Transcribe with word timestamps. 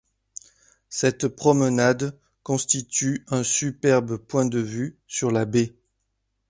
Cette 0.89 1.27
promenade 1.27 2.17
constitue 2.41 3.23
un 3.27 3.43
superbe 3.43 4.17
point 4.17 4.47
de 4.47 4.57
vue 4.57 4.97
sur 5.05 5.29
la 5.29 5.45
baie. 5.45 5.75